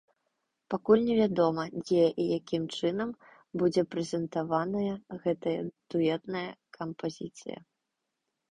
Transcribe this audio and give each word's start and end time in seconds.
Пакуль 0.73 1.01
невядома, 1.09 1.65
дзе 1.81 2.03
і 2.23 2.25
якім 2.39 2.63
чынам 2.79 3.09
будзе 3.63 3.81
прэзентаваная 3.93 4.93
гэтая 5.29 5.57
дуэтная 5.91 6.45
кампазіцыя. 6.83 7.57